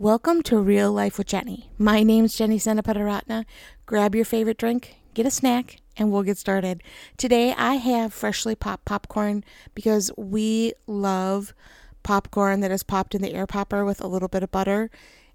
Welcome 0.00 0.42
to 0.44 0.58
Real 0.58 0.90
Life 0.90 1.18
with 1.18 1.26
Jenny. 1.26 1.68
My 1.76 2.02
name's 2.02 2.34
Jenny 2.34 2.58
Senapataratna. 2.58 3.44
Grab 3.84 4.14
your 4.14 4.24
favorite 4.24 4.56
drink, 4.56 4.96
get 5.12 5.26
a 5.26 5.30
snack, 5.30 5.76
and 5.94 6.10
we'll 6.10 6.22
get 6.22 6.38
started. 6.38 6.82
Today 7.18 7.52
I 7.52 7.74
have 7.74 8.14
freshly 8.14 8.54
popped 8.54 8.86
popcorn 8.86 9.44
because 9.74 10.10
we 10.16 10.72
love 10.86 11.52
popcorn 12.02 12.60
that 12.60 12.70
is 12.70 12.82
popped 12.82 13.14
in 13.14 13.20
the 13.20 13.34
air 13.34 13.46
popper 13.46 13.84
with 13.84 14.00
a 14.00 14.06
little 14.06 14.28
bit 14.28 14.42
of 14.42 14.50
butter. 14.50 14.90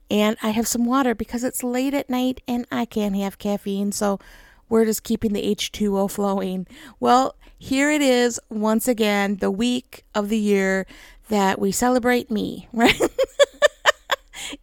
And 0.09 0.35
I 0.41 0.49
have 0.49 0.67
some 0.67 0.83
water 0.83 1.13
because 1.13 1.43
it's 1.43 1.63
late 1.63 1.93
at 1.93 2.09
night 2.09 2.41
and 2.47 2.65
I 2.71 2.85
can't 2.85 3.15
have 3.17 3.37
caffeine. 3.37 3.91
So 3.91 4.19
we're 4.67 4.85
just 4.85 5.03
keeping 5.03 5.33
the 5.33 5.43
H2O 5.43 6.09
flowing. 6.09 6.65
Well, 6.99 7.35
here 7.59 7.91
it 7.91 8.01
is 8.01 8.39
once 8.49 8.87
again, 8.87 9.35
the 9.35 9.51
week 9.51 10.05
of 10.15 10.29
the 10.29 10.39
year 10.39 10.87
that 11.29 11.59
we 11.59 11.71
celebrate 11.71 12.31
me, 12.31 12.67
right? 12.73 12.99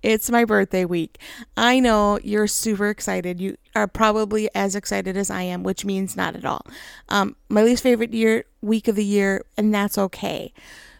It's 0.02 0.30
my 0.30 0.44
birthday 0.44 0.84
week. 0.84 1.18
I 1.56 1.80
know 1.80 2.18
you're 2.22 2.46
super 2.46 2.88
excited. 2.88 3.40
You 3.40 3.56
are 3.74 3.86
probably 3.86 4.48
as 4.54 4.74
excited 4.74 5.16
as 5.16 5.30
I 5.30 5.42
am, 5.42 5.62
which 5.62 5.84
means 5.84 6.16
not 6.16 6.36
at 6.36 6.44
all. 6.44 6.66
Um, 7.08 7.36
my 7.48 7.62
least 7.62 7.82
favorite 7.82 8.12
year 8.12 8.44
week 8.60 8.88
of 8.88 8.96
the 8.96 9.04
year, 9.04 9.44
and 9.56 9.74
that's 9.74 9.98
okay. 9.98 10.52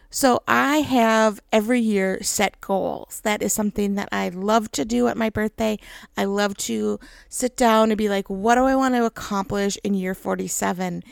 So 0.09 0.43
I 0.47 0.81
have 0.81 1.39
every 1.51 1.79
year 1.79 2.21
set 2.21 2.61
goals. 2.61 3.19
That 3.23 3.41
is 3.41 3.51
something 3.51 3.95
that 3.95 4.09
I 4.11 4.29
love 4.29 4.71
to 4.73 4.85
do 4.85 5.07
at 5.07 5.17
my 5.17 5.31
birthday. 5.31 5.79
I 6.15 6.25
love 6.25 6.55
to 6.57 6.99
sit 7.29 7.57
down 7.57 7.89
and 7.89 7.97
be 7.97 8.09
like, 8.09 8.29
what 8.29 8.53
do 8.53 8.65
I 8.65 8.75
want 8.75 8.93
to 8.93 9.05
accomplish 9.05 9.75
in 9.83 9.95
year 9.95 10.13
47? 10.13 11.03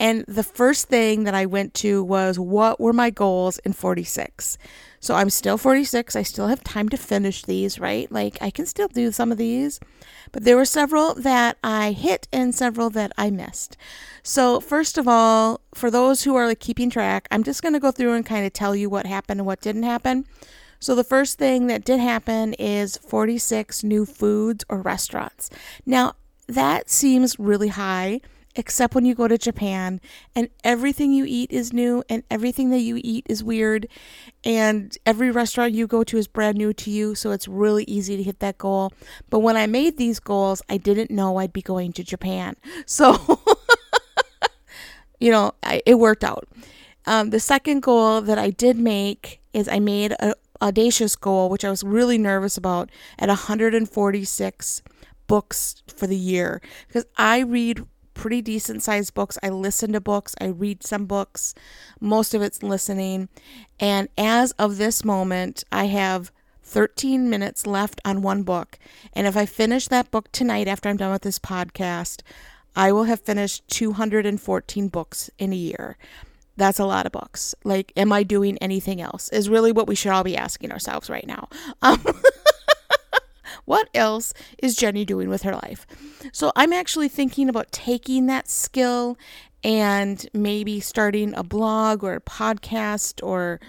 And 0.00 0.24
the 0.26 0.42
first 0.42 0.88
thing 0.88 1.22
that 1.22 1.34
I 1.34 1.46
went 1.46 1.72
to 1.74 2.02
was 2.02 2.36
what 2.36 2.80
were 2.80 2.92
my 2.92 3.10
goals 3.10 3.58
in 3.58 3.74
46? 3.74 4.58
So 5.02 5.16
I'm 5.16 5.30
still 5.30 5.58
46. 5.58 6.14
I 6.14 6.22
still 6.22 6.46
have 6.46 6.62
time 6.62 6.88
to 6.90 6.96
finish 6.96 7.42
these, 7.42 7.80
right? 7.80 8.10
Like 8.10 8.38
I 8.40 8.50
can 8.50 8.66
still 8.66 8.86
do 8.86 9.10
some 9.10 9.32
of 9.32 9.36
these. 9.36 9.80
But 10.30 10.44
there 10.44 10.56
were 10.56 10.64
several 10.64 11.14
that 11.14 11.58
I 11.62 11.90
hit 11.90 12.28
and 12.32 12.54
several 12.54 12.88
that 12.90 13.10
I 13.18 13.28
missed. 13.30 13.76
So, 14.22 14.60
first 14.60 14.96
of 14.96 15.08
all, 15.08 15.60
for 15.74 15.90
those 15.90 16.22
who 16.22 16.36
are 16.36 16.46
like 16.46 16.60
keeping 16.60 16.88
track, 16.88 17.26
I'm 17.32 17.42
just 17.42 17.62
going 17.62 17.74
to 17.74 17.80
go 17.80 17.90
through 17.90 18.14
and 18.14 18.24
kind 18.24 18.46
of 18.46 18.52
tell 18.52 18.76
you 18.76 18.88
what 18.88 19.04
happened 19.04 19.40
and 19.40 19.46
what 19.46 19.60
didn't 19.60 19.82
happen. 19.82 20.24
So, 20.78 20.94
the 20.94 21.02
first 21.02 21.36
thing 21.36 21.66
that 21.66 21.84
did 21.84 21.98
happen 21.98 22.54
is 22.54 22.96
46 22.96 23.82
new 23.82 24.06
foods 24.06 24.64
or 24.68 24.80
restaurants. 24.80 25.50
Now, 25.84 26.14
that 26.46 26.88
seems 26.88 27.40
really 27.40 27.68
high 27.68 28.20
except 28.54 28.94
when 28.94 29.04
you 29.04 29.14
go 29.14 29.28
to 29.28 29.38
Japan 29.38 30.00
and 30.34 30.48
everything 30.64 31.12
you 31.12 31.24
eat 31.26 31.50
is 31.50 31.72
new 31.72 32.02
and 32.08 32.22
everything 32.30 32.70
that 32.70 32.80
you 32.80 33.00
eat 33.02 33.26
is 33.28 33.42
weird 33.42 33.86
and 34.44 34.96
every 35.06 35.30
restaurant 35.30 35.72
you 35.72 35.86
go 35.86 36.04
to 36.04 36.18
is 36.18 36.26
brand 36.26 36.58
new 36.58 36.72
to 36.72 36.90
you 36.90 37.14
so 37.14 37.30
it's 37.30 37.48
really 37.48 37.84
easy 37.84 38.16
to 38.16 38.22
hit 38.22 38.40
that 38.40 38.58
goal. 38.58 38.92
But 39.30 39.40
when 39.40 39.56
I 39.56 39.66
made 39.66 39.96
these 39.96 40.20
goals, 40.20 40.62
I 40.68 40.76
didn't 40.76 41.10
know 41.10 41.38
I'd 41.38 41.52
be 41.52 41.62
going 41.62 41.92
to 41.94 42.04
Japan. 42.04 42.56
So 42.86 43.40
you 45.20 45.30
know, 45.30 45.52
I, 45.62 45.80
it 45.86 45.94
worked 46.00 46.24
out. 46.24 46.48
Um, 47.06 47.30
the 47.30 47.38
second 47.40 47.82
goal 47.82 48.20
that 48.22 48.38
I 48.38 48.50
did 48.50 48.76
make 48.76 49.40
is 49.52 49.68
I 49.68 49.78
made 49.78 50.14
an 50.18 50.34
audacious 50.60 51.14
goal, 51.14 51.48
which 51.48 51.64
I 51.64 51.70
was 51.70 51.84
really 51.84 52.18
nervous 52.18 52.56
about, 52.56 52.90
at 53.18 53.28
146 53.28 54.82
books 55.28 55.82
for 55.86 56.06
the 56.06 56.16
year 56.16 56.60
because 56.88 57.06
I 57.16 57.40
read 57.40 57.86
pretty 58.22 58.40
decent 58.40 58.84
sized 58.84 59.14
books. 59.14 59.36
I 59.42 59.48
listen 59.48 59.92
to 59.94 60.00
books, 60.00 60.36
I 60.40 60.46
read 60.46 60.84
some 60.84 61.06
books, 61.06 61.56
most 62.00 62.34
of 62.34 62.40
it's 62.40 62.62
listening. 62.62 63.28
And 63.80 64.08
as 64.16 64.52
of 64.52 64.76
this 64.76 65.04
moment, 65.04 65.64
I 65.72 65.86
have 65.86 66.30
13 66.62 67.28
minutes 67.28 67.66
left 67.66 68.00
on 68.04 68.22
one 68.22 68.44
book. 68.44 68.78
And 69.12 69.26
if 69.26 69.36
I 69.36 69.44
finish 69.44 69.88
that 69.88 70.12
book 70.12 70.30
tonight 70.30 70.68
after 70.68 70.88
I'm 70.88 70.98
done 70.98 71.10
with 71.10 71.22
this 71.22 71.40
podcast, 71.40 72.22
I 72.76 72.92
will 72.92 73.04
have 73.04 73.20
finished 73.20 73.66
214 73.66 74.86
books 74.86 75.28
in 75.40 75.52
a 75.52 75.56
year. 75.56 75.98
That's 76.56 76.78
a 76.78 76.86
lot 76.86 77.06
of 77.06 77.12
books. 77.12 77.56
Like, 77.64 77.92
am 77.96 78.12
I 78.12 78.22
doing 78.22 78.56
anything 78.58 79.00
else? 79.00 79.30
Is 79.30 79.48
really 79.48 79.72
what 79.72 79.88
we 79.88 79.96
should 79.96 80.12
all 80.12 80.22
be 80.22 80.36
asking 80.36 80.70
ourselves 80.70 81.10
right 81.10 81.26
now. 81.26 81.48
Um, 81.82 82.00
what 83.64 83.88
else 83.94 84.32
is 84.58 84.76
Jenny 84.76 85.04
doing 85.04 85.28
with 85.28 85.42
her 85.42 85.52
life? 85.52 85.86
So 86.32 86.52
I'm 86.56 86.72
actually 86.72 87.08
thinking 87.08 87.48
about 87.48 87.70
taking 87.72 88.26
that 88.26 88.48
skill 88.48 89.16
and 89.64 90.26
maybe 90.32 90.80
starting 90.80 91.34
a 91.34 91.44
blog 91.44 92.02
or 92.02 92.14
a 92.14 92.20
podcast 92.20 93.24
or 93.24 93.60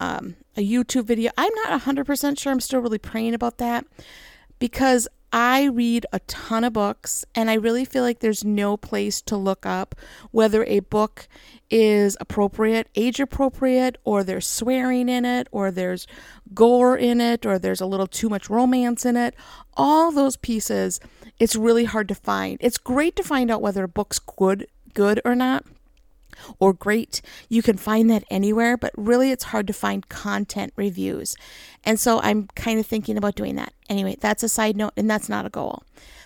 um, 0.00 0.36
a 0.56 0.66
YouTube 0.66 1.04
video. 1.04 1.30
I'm 1.38 1.52
not 1.54 1.80
100% 1.82 2.38
sure. 2.38 2.52
I'm 2.52 2.60
still 2.60 2.80
really 2.80 2.98
praying 2.98 3.34
about 3.34 3.58
that 3.58 3.86
because 4.58 5.08
I 5.38 5.64
read 5.64 6.06
a 6.14 6.20
ton 6.20 6.64
of 6.64 6.72
books 6.72 7.22
and 7.34 7.50
I 7.50 7.54
really 7.54 7.84
feel 7.84 8.02
like 8.02 8.20
there's 8.20 8.42
no 8.42 8.78
place 8.78 9.20
to 9.20 9.36
look 9.36 9.66
up 9.66 9.94
whether 10.30 10.64
a 10.64 10.80
book 10.80 11.28
is 11.68 12.16
appropriate, 12.22 12.88
age 12.94 13.20
appropriate, 13.20 13.98
or 14.02 14.24
there's 14.24 14.46
swearing 14.46 15.10
in 15.10 15.26
it, 15.26 15.46
or 15.50 15.70
there's 15.70 16.06
gore 16.54 16.96
in 16.96 17.20
it, 17.20 17.44
or 17.44 17.58
there's 17.58 17.82
a 17.82 17.86
little 17.86 18.06
too 18.06 18.30
much 18.30 18.48
romance 18.48 19.04
in 19.04 19.14
it. 19.14 19.34
All 19.74 20.10
those 20.10 20.38
pieces, 20.38 21.00
it's 21.38 21.54
really 21.54 21.84
hard 21.84 22.08
to 22.08 22.14
find. 22.14 22.56
It's 22.62 22.78
great 22.78 23.14
to 23.16 23.22
find 23.22 23.50
out 23.50 23.60
whether 23.60 23.84
a 23.84 23.88
book's 23.88 24.18
good 24.18 24.66
good 24.94 25.20
or 25.26 25.34
not 25.34 25.66
or 26.58 26.72
great. 26.72 27.22
You 27.48 27.62
can 27.62 27.76
find 27.76 28.10
that 28.10 28.24
anywhere, 28.30 28.76
but 28.76 28.92
really 28.96 29.30
it's 29.30 29.44
hard 29.44 29.66
to 29.66 29.72
find 29.72 30.08
content 30.08 30.72
reviews. 30.76 31.36
And 31.84 31.98
so 31.98 32.20
I'm 32.22 32.48
kind 32.54 32.80
of 32.80 32.86
thinking 32.86 33.16
about 33.16 33.34
doing 33.34 33.56
that. 33.56 33.72
Anyway, 33.88 34.16
that's 34.20 34.42
a 34.42 34.48
side 34.48 34.76
note 34.76 34.92
and 34.96 35.10
that's 35.10 35.28
not 35.28 35.46
a 35.46 35.50
goal. 35.50 35.84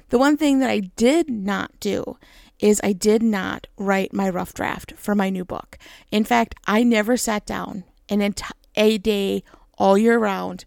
The 0.09 0.19
one 0.19 0.37
thing 0.37 0.59
that 0.59 0.71
I 0.71 0.81
did 0.81 1.31
not 1.31 1.79
do 1.81 2.19
is 2.59 2.81
I 2.83 2.93
did 2.93 3.23
not 3.23 3.67
write 3.79 4.13
my 4.13 4.29
rough 4.29 4.53
draft 4.53 4.93
for 4.97 5.15
my 5.15 5.31
new 5.31 5.45
book. 5.45 5.79
In 6.11 6.25
fact, 6.25 6.55
I 6.67 6.83
never 6.83 7.17
sat 7.17 7.47
down 7.47 7.85
an 8.09 8.21
entire 8.21 8.53
a 8.77 8.99
day 8.99 9.43
all 9.79 9.99
year 9.99 10.19
round 10.19 10.65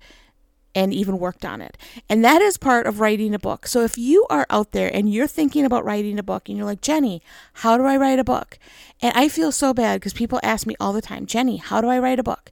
and 0.75 0.93
even 0.93 1.19
worked 1.19 1.45
on 1.45 1.61
it. 1.61 1.77
And 2.09 2.23
that 2.25 2.41
is 2.41 2.57
part 2.57 2.87
of 2.87 2.99
writing 2.99 3.33
a 3.33 3.39
book. 3.39 3.67
So 3.67 3.83
if 3.83 3.97
you 3.97 4.25
are 4.29 4.45
out 4.49 4.71
there 4.71 4.93
and 4.93 5.11
you're 5.11 5.27
thinking 5.27 5.65
about 5.65 5.85
writing 5.85 6.17
a 6.17 6.23
book 6.23 6.49
and 6.49 6.57
you're 6.57 6.65
like, 6.65 6.81
Jenny, 6.81 7.21
how 7.53 7.77
do 7.77 7.83
I 7.83 7.97
write 7.97 8.19
a 8.19 8.23
book? 8.23 8.57
And 9.01 9.13
I 9.15 9.27
feel 9.29 9.51
so 9.51 9.73
bad 9.73 9.99
because 9.99 10.13
people 10.13 10.39
ask 10.43 10.65
me 10.65 10.75
all 10.79 10.93
the 10.93 11.01
time, 11.01 11.25
Jenny, 11.25 11.57
how 11.57 11.81
do 11.81 11.87
I 11.87 11.99
write 11.99 12.19
a 12.19 12.23
book? 12.23 12.51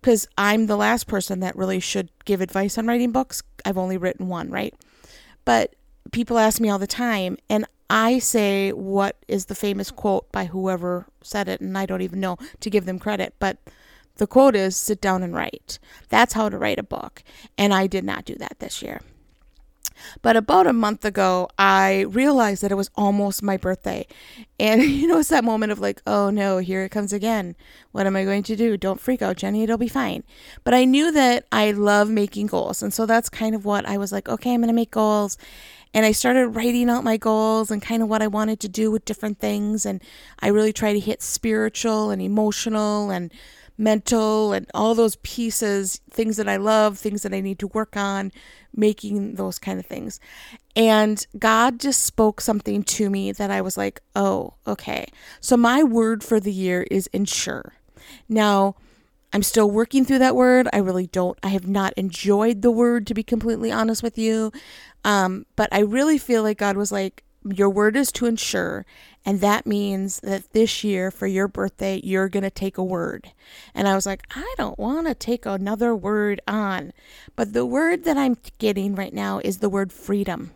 Because 0.00 0.26
I'm 0.38 0.66
the 0.66 0.76
last 0.76 1.06
person 1.06 1.40
that 1.40 1.56
really 1.56 1.80
should 1.80 2.10
give 2.24 2.40
advice 2.40 2.78
on 2.78 2.86
writing 2.86 3.12
books. 3.12 3.42
I've 3.64 3.78
only 3.78 3.96
written 3.96 4.28
one, 4.28 4.50
right? 4.50 4.74
But 5.44 5.74
people 6.12 6.38
ask 6.38 6.60
me 6.60 6.70
all 6.70 6.78
the 6.78 6.86
time, 6.86 7.36
and 7.48 7.66
I 7.90 8.18
say 8.18 8.72
what 8.72 9.16
is 9.28 9.46
the 9.46 9.54
famous 9.54 9.90
quote 9.90 10.30
by 10.32 10.46
whoever 10.46 11.06
said 11.22 11.48
it, 11.48 11.60
and 11.60 11.76
I 11.76 11.86
don't 11.86 12.02
even 12.02 12.20
know 12.20 12.38
to 12.60 12.70
give 12.70 12.86
them 12.86 12.98
credit, 12.98 13.34
but 13.38 13.58
the 14.20 14.26
quote 14.26 14.54
is 14.54 14.76
sit 14.76 15.00
down 15.00 15.22
and 15.22 15.34
write. 15.34 15.78
That's 16.10 16.34
how 16.34 16.50
to 16.50 16.58
write 16.58 16.78
a 16.78 16.82
book. 16.82 17.22
And 17.56 17.72
I 17.72 17.86
did 17.86 18.04
not 18.04 18.26
do 18.26 18.34
that 18.34 18.58
this 18.58 18.82
year. 18.82 19.00
But 20.20 20.36
about 20.36 20.66
a 20.66 20.74
month 20.74 21.06
ago, 21.06 21.48
I 21.58 22.00
realized 22.02 22.62
that 22.62 22.70
it 22.70 22.74
was 22.74 22.90
almost 22.96 23.42
my 23.42 23.56
birthday. 23.56 24.06
And 24.58 24.82
you 25.00 25.06
know, 25.06 25.20
it's 25.20 25.30
that 25.30 25.42
moment 25.42 25.72
of 25.72 25.80
like, 25.80 26.02
oh 26.06 26.28
no, 26.28 26.58
here 26.58 26.84
it 26.84 26.90
comes 26.90 27.14
again. 27.14 27.56
What 27.92 28.06
am 28.06 28.14
I 28.14 28.24
going 28.24 28.42
to 28.42 28.56
do? 28.56 28.76
Don't 28.76 29.00
freak 29.00 29.22
out, 29.22 29.38
Jenny. 29.38 29.62
It'll 29.62 29.78
be 29.78 29.88
fine. 29.88 30.22
But 30.64 30.74
I 30.74 30.84
knew 30.84 31.10
that 31.12 31.46
I 31.50 31.70
love 31.70 32.10
making 32.10 32.48
goals. 32.48 32.82
And 32.82 32.92
so 32.92 33.06
that's 33.06 33.30
kind 33.30 33.54
of 33.54 33.64
what 33.64 33.86
I 33.86 33.96
was 33.96 34.12
like, 34.12 34.28
okay, 34.28 34.52
I'm 34.52 34.60
going 34.60 34.68
to 34.68 34.74
make 34.74 34.90
goals. 34.90 35.38
And 35.94 36.04
I 36.04 36.12
started 36.12 36.48
writing 36.48 36.90
out 36.90 37.04
my 37.04 37.16
goals 37.16 37.70
and 37.70 37.80
kind 37.80 38.02
of 38.02 38.08
what 38.10 38.20
I 38.20 38.26
wanted 38.26 38.60
to 38.60 38.68
do 38.68 38.90
with 38.90 39.06
different 39.06 39.38
things. 39.38 39.86
And 39.86 40.02
I 40.40 40.48
really 40.48 40.74
try 40.74 40.92
to 40.92 41.00
hit 41.00 41.22
spiritual 41.22 42.10
and 42.10 42.20
emotional 42.20 43.10
and 43.10 43.32
mental 43.80 44.52
and 44.52 44.70
all 44.74 44.94
those 44.94 45.16
pieces, 45.16 46.00
things 46.10 46.36
that 46.36 46.48
I 46.48 46.56
love, 46.56 46.98
things 46.98 47.22
that 47.22 47.32
I 47.32 47.40
need 47.40 47.58
to 47.60 47.66
work 47.68 47.96
on, 47.96 48.30
making 48.76 49.34
those 49.34 49.58
kind 49.58 49.80
of 49.80 49.86
things. 49.86 50.20
And 50.76 51.26
God 51.38 51.80
just 51.80 52.04
spoke 52.04 52.40
something 52.40 52.82
to 52.84 53.10
me 53.10 53.32
that 53.32 53.50
I 53.50 53.62
was 53.62 53.76
like, 53.76 54.00
oh, 54.14 54.54
okay. 54.66 55.06
So 55.40 55.56
my 55.56 55.82
word 55.82 56.22
for 56.22 56.38
the 56.38 56.52
year 56.52 56.86
is 56.90 57.08
ensure. 57.08 57.72
Now, 58.28 58.76
I'm 59.32 59.42
still 59.42 59.70
working 59.70 60.04
through 60.04 60.18
that 60.18 60.36
word. 60.36 60.68
I 60.72 60.78
really 60.78 61.06
don't, 61.06 61.38
I 61.42 61.48
have 61.48 61.66
not 61.66 61.92
enjoyed 61.96 62.62
the 62.62 62.70
word, 62.70 63.06
to 63.06 63.14
be 63.14 63.22
completely 63.22 63.72
honest 63.72 64.02
with 64.02 64.18
you. 64.18 64.52
Um, 65.04 65.46
but 65.56 65.68
I 65.72 65.80
really 65.80 66.18
feel 66.18 66.42
like 66.42 66.58
God 66.58 66.76
was 66.76 66.92
like, 66.92 67.24
your 67.44 67.70
word 67.70 67.96
is 67.96 68.12
to 68.12 68.26
ensure. 68.26 68.84
And 69.24 69.40
that 69.40 69.66
means 69.66 70.20
that 70.20 70.52
this 70.52 70.82
year 70.82 71.10
for 71.10 71.26
your 71.26 71.48
birthday, 71.48 72.00
you're 72.02 72.28
going 72.28 72.42
to 72.42 72.50
take 72.50 72.78
a 72.78 72.84
word. 72.84 73.32
And 73.74 73.86
I 73.86 73.94
was 73.94 74.06
like, 74.06 74.22
I 74.34 74.54
don't 74.56 74.78
want 74.78 75.06
to 75.06 75.14
take 75.14 75.44
another 75.44 75.94
word 75.94 76.40
on. 76.48 76.92
But 77.36 77.52
the 77.52 77.66
word 77.66 78.04
that 78.04 78.16
I'm 78.16 78.38
getting 78.58 78.94
right 78.94 79.12
now 79.12 79.40
is 79.44 79.58
the 79.58 79.68
word 79.68 79.92
freedom. 79.92 80.52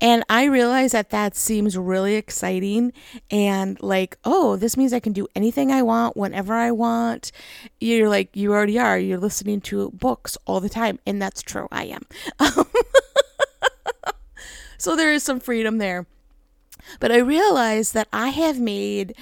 And 0.00 0.24
I 0.30 0.44
realize 0.44 0.92
that 0.92 1.10
that 1.10 1.34
seems 1.34 1.76
really 1.76 2.14
exciting 2.14 2.92
and 3.30 3.80
like, 3.82 4.16
oh, 4.24 4.54
this 4.54 4.76
means 4.76 4.92
I 4.92 5.00
can 5.00 5.12
do 5.12 5.26
anything 5.34 5.72
I 5.72 5.82
want 5.82 6.16
whenever 6.16 6.54
I 6.54 6.70
want. 6.70 7.32
You're 7.80 8.08
like, 8.08 8.36
you 8.36 8.52
already 8.52 8.78
are. 8.78 8.96
You're 8.96 9.18
listening 9.18 9.60
to 9.62 9.90
books 9.90 10.38
all 10.46 10.60
the 10.60 10.68
time. 10.68 11.00
And 11.04 11.20
that's 11.20 11.42
true. 11.42 11.66
I 11.72 11.84
am. 11.86 12.06
so 14.78 14.96
there 14.96 15.12
is 15.12 15.22
some 15.22 15.40
freedom 15.40 15.78
there. 15.78 16.06
But 17.00 17.12
I 17.12 17.18
realize 17.18 17.92
that 17.92 18.08
I 18.12 18.28
have 18.28 18.58
made 18.58 19.14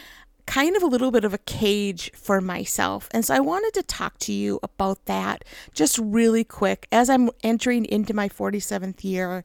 kind 0.46 0.76
of 0.76 0.82
a 0.82 0.86
little 0.86 1.10
bit 1.10 1.24
of 1.24 1.34
a 1.34 1.38
cage 1.38 2.12
for 2.14 2.40
myself. 2.40 3.08
And 3.10 3.24
so 3.24 3.34
I 3.34 3.40
wanted 3.40 3.74
to 3.74 3.82
talk 3.82 4.18
to 4.20 4.32
you 4.32 4.60
about 4.62 5.04
that 5.06 5.44
just 5.74 5.98
really 5.98 6.44
quick 6.44 6.86
as 6.92 7.10
I'm 7.10 7.30
entering 7.42 7.84
into 7.84 8.14
my 8.14 8.28
47th 8.28 9.02
year 9.02 9.44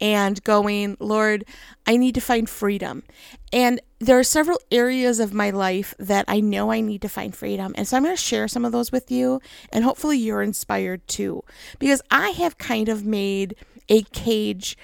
and 0.00 0.42
going, 0.44 0.96
Lord, 1.00 1.44
I 1.86 1.96
need 1.96 2.14
to 2.14 2.20
find 2.20 2.48
freedom. 2.48 3.02
And 3.52 3.80
there 3.98 4.18
are 4.18 4.24
several 4.24 4.60
areas 4.70 5.20
of 5.20 5.32
my 5.32 5.50
life 5.50 5.94
that 5.98 6.26
I 6.28 6.40
know 6.40 6.70
I 6.70 6.80
need 6.80 7.02
to 7.02 7.08
find 7.08 7.34
freedom. 7.34 7.74
And 7.76 7.88
so 7.88 7.96
I'm 7.96 8.04
going 8.04 8.14
to 8.14 8.22
share 8.22 8.46
some 8.46 8.64
of 8.64 8.72
those 8.72 8.92
with 8.92 9.10
you, 9.10 9.40
and 9.72 9.84
hopefully 9.84 10.18
you're 10.18 10.42
inspired 10.42 11.06
too. 11.08 11.42
Because 11.78 12.02
I 12.10 12.30
have 12.30 12.58
kind 12.58 12.88
of 12.88 13.06
made 13.06 13.56
a 13.88 14.02
cage 14.02 14.76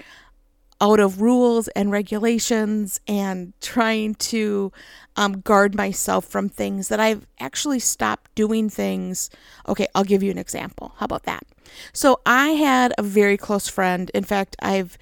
out 0.83 0.99
of 0.99 1.23
rules 1.23 1.69
and 1.69 1.93
regulations 1.93 3.01
and 3.07 3.53
trying 3.61 4.17
to 4.17 4.73
um, 5.17 5.41
guard 5.41 5.77
myself 5.77 6.25
from 6.25 6.49
things 6.49 6.89
that 6.89 6.99
I've 6.99 7.25
actually 7.39 7.79
stopped 7.79 8.35
doing 8.35 8.69
things. 8.69 9.31
Okay, 9.69 9.87
I'll 9.95 10.03
give 10.03 10.25
you 10.25 10.33
an 10.33 10.39
example. 10.39 10.95
How 10.97 11.05
about 11.05 11.23
that? 11.23 11.45
So 11.93 12.21
I 12.27 12.49
had 12.51 12.93
a 12.99 13.03
very 13.03 13.37
close 13.37 13.69
friend. 13.69 14.11
In 14.13 14.25
fact, 14.25 14.57
I've 14.61 14.99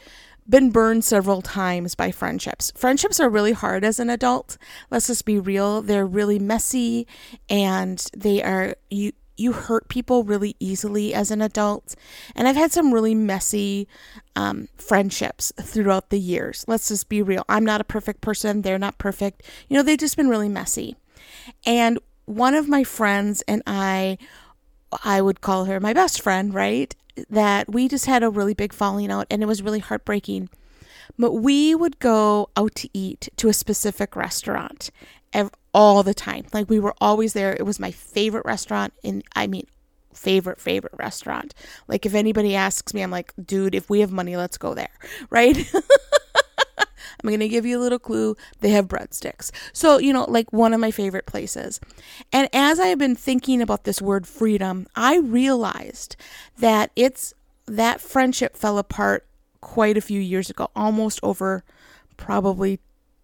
been 0.47 0.71
burned 0.71 1.05
several 1.05 1.41
times 1.41 1.94
by 1.94 2.11
friendships. 2.11 2.73
Friendships 2.76 3.19
are 3.19 3.31
really 3.31 3.53
hard 3.53 3.83
as 3.83 3.99
an 3.99 4.11
adult. 4.11 4.59
Let's 4.91 5.06
just 5.06 5.25
be 5.25 5.38
real. 5.38 5.81
They're 5.81 6.06
really 6.06 6.38
messy 6.38 7.06
and 7.49 8.05
they 8.15 8.43
are 8.43 8.75
you 8.91 9.12
you 9.41 9.53
hurt 9.53 9.89
people 9.89 10.23
really 10.23 10.55
easily 10.61 11.15
as 11.15 11.31
an 11.31 11.41
adult. 11.41 11.97
And 12.37 12.47
I've 12.47 12.57
had 12.57 12.73
some 12.73 12.93
really 12.93 13.15
messy 13.15 13.89
um, 14.37 14.69
friendships 14.77 15.53
throughout 15.61 16.11
the 16.11 16.21
years. 16.21 16.65
Let's 16.69 16.89
just 16.89 17.09
be 17.09 17.23
real. 17.23 17.45
I'm 17.49 17.65
not 17.65 17.81
a 17.81 17.85
perfect 17.85 18.21
person. 18.21 18.63
They're 18.63 18.79
not 18.79 18.99
perfect. 18.99 19.43
You 19.69 19.77
know, 19.77 19.83
they've 19.83 19.99
just 19.99 20.17
been 20.17 20.29
really 20.29 20.49
messy. 20.49 20.97
And 21.65 21.99
one 22.27 22.55
of 22.55 22.69
my 22.69 22.85
friends 22.85 23.43
and 23.49 23.63
I, 23.67 24.19
I 25.05 25.23
would 25.23 25.41
call 25.41 25.65
her 25.65 25.81
my 25.81 25.95
best 25.95 26.21
friend, 26.21 26.53
right? 26.53 26.95
That 27.31 27.73
we 27.73 27.89
just 27.89 28.07
had 28.07 28.23
a 28.23 28.31
really 28.31 28.55
big 28.55 28.73
falling 28.73 29.11
out 29.11 29.27
and 29.31 29.43
it 29.43 29.47
was 29.47 29.63
really 29.63 29.81
heartbreaking. 29.81 30.51
But 31.19 31.33
we 31.33 31.75
would 31.75 31.99
go 31.99 32.51
out 32.57 32.75
to 32.77 32.91
eat 32.93 33.31
to 33.37 33.49
a 33.49 33.53
specific 33.53 34.15
restaurant 34.15 34.91
all 35.73 36.03
the 36.03 36.15
time. 36.15 36.47
Like 36.53 36.69
we 36.69 36.81
were 36.81 36.95
always 37.01 37.33
there. 37.33 37.53
It 37.53 37.65
was 37.65 37.81
my 37.81 37.91
favorite 37.91 38.45
restaurant 38.45 38.93
in 39.03 39.23
I 39.35 39.47
mean 39.47 39.67
favorite 40.15 40.61
favorite 40.61 40.95
restaurant. 40.99 41.55
Like 41.89 42.05
if 42.07 42.15
anybody 42.15 42.55
asks 42.55 42.93
me, 42.95 43.03
I'm 43.03 43.11
like, 43.11 43.33
"Dude, 43.43 43.75
if 43.75 43.89
we 43.89 44.01
have 44.01 44.13
money, 44.13 44.37
let's 44.37 44.59
go 44.59 44.75
there." 44.75 44.91
Right? 45.31 45.57
I'm 47.23 47.29
going 47.29 47.41
to 47.41 47.49
give 47.49 47.67
you 47.67 47.79
a 47.79 47.83
little 47.83 47.99
clue. 47.99 48.37
They 48.61 48.71
have 48.71 48.89
breadsticks. 48.89 49.51
So, 49.75 49.99
you 49.99 50.13
know, 50.13 50.25
like 50.25 50.53
one 50.53 50.73
of 50.73 50.81
my 50.81 50.91
favorite 50.91 51.27
places. 51.27 51.79
And 52.33 52.49
as 52.53 52.81
I 52.81 52.87
have 52.87 52.99
been 52.99 53.17
thinking 53.17 53.61
about 53.61 53.85
this 53.85 54.01
word 54.01 54.27
freedom, 54.27 54.87
I 54.97 55.19
realized 55.19 56.17
that 56.59 56.91
it's 56.97 57.35
that 57.67 58.01
friendship 58.01 58.57
fell 58.57 58.79
apart 58.79 59.27
quite 59.61 59.99
a 59.99 60.01
few 60.01 60.21
years 60.21 60.49
ago, 60.49 60.71
almost 60.75 61.21
over 61.23 61.63
probably 62.17 62.81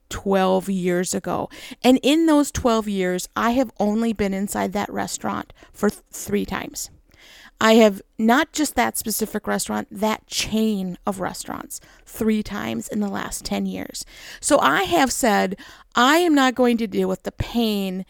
12 0.08 0.69
years 0.69 1.14
ago. 1.14 1.49
And 1.82 1.99
in 2.03 2.26
those 2.26 2.50
12 2.50 2.88
years, 2.88 3.29
I 3.37 3.53
have 3.53 3.73
only 3.79 4.12
been 4.12 4.35
inside 4.35 4.73
that 4.73 4.93
restaurant 4.93 5.53
for 5.73 5.91
th- 5.91 6.03
three 6.11 6.44
times. 6.44 6.91
I 7.61 7.75
have 7.75 8.03
not 8.19 8.53
just 8.53 8.75
that 8.75 8.99
specific 8.99 9.47
restaurant, 9.47 9.88
that 9.91 10.26
chain 10.26 10.99
of 11.06 11.20
restaurants 11.20 11.81
three 12.05 12.43
times 12.43 12.87
in 12.88 13.00
the 13.00 13.08
last 13.08 13.44
10 13.44 13.64
years. 13.67 14.05
So 14.41 14.58
I 14.58 14.82
have 14.82 15.11
said, 15.11 15.56
I 15.94 16.19
am 16.19 16.35
not 16.35 16.55
going 16.55 16.76
to 16.79 16.87
deal 16.87 17.09
with 17.09 17.23
the 17.23 17.32
pain 17.32 18.05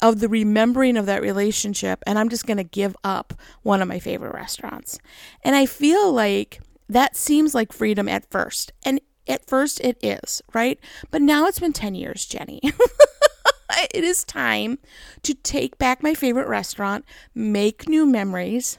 of 0.00 0.20
the 0.20 0.28
remembering 0.28 0.96
of 0.96 1.06
that 1.06 1.22
relationship, 1.22 2.02
and 2.06 2.18
I'm 2.18 2.28
just 2.28 2.46
going 2.46 2.58
to 2.58 2.64
give 2.64 2.96
up 3.04 3.34
one 3.62 3.82
of 3.82 3.88
my 3.88 3.98
favorite 3.98 4.34
restaurants. 4.34 4.98
And 5.42 5.54
I 5.54 5.66
feel 5.66 6.12
like 6.12 6.60
that 6.88 7.16
seems 7.16 7.54
like 7.54 7.72
freedom 7.72 8.08
at 8.08 8.30
first. 8.30 8.72
And 8.84 9.00
at 9.28 9.46
first, 9.46 9.80
it 9.80 9.98
is, 10.02 10.42
right? 10.52 10.78
But 11.10 11.22
now 11.22 11.46
it's 11.46 11.58
been 11.58 11.72
10 11.72 11.94
years, 11.94 12.26
Jenny. 12.26 12.60
it 13.94 14.04
is 14.04 14.24
time 14.24 14.78
to 15.22 15.34
take 15.34 15.78
back 15.78 16.02
my 16.02 16.14
favorite 16.14 16.48
restaurant, 16.48 17.04
make 17.34 17.88
new 17.88 18.06
memories, 18.06 18.78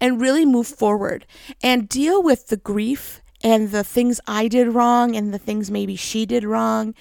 and 0.00 0.20
really 0.20 0.44
move 0.44 0.66
forward 0.66 1.26
and 1.62 1.88
deal 1.88 2.22
with 2.22 2.48
the 2.48 2.56
grief 2.56 3.22
and 3.42 3.70
the 3.70 3.84
things 3.84 4.20
I 4.26 4.48
did 4.48 4.68
wrong 4.68 5.16
and 5.16 5.32
the 5.32 5.38
things 5.38 5.70
maybe 5.70 5.96
she 5.96 6.26
did 6.26 6.44
wrong. 6.44 6.94